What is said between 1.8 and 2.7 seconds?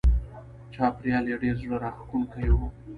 راښکونکی و.